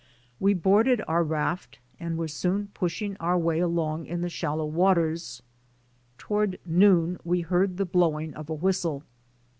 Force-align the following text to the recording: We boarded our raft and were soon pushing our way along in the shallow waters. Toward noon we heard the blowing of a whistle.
We 0.39 0.55
boarded 0.55 1.03
our 1.07 1.23
raft 1.23 1.77
and 1.99 2.17
were 2.17 2.27
soon 2.27 2.69
pushing 2.73 3.15
our 3.19 3.37
way 3.37 3.59
along 3.59 4.07
in 4.07 4.21
the 4.21 4.29
shallow 4.29 4.65
waters. 4.65 5.43
Toward 6.17 6.57
noon 6.65 7.19
we 7.23 7.41
heard 7.41 7.77
the 7.77 7.85
blowing 7.85 8.33
of 8.33 8.49
a 8.49 8.55
whistle. 8.55 9.03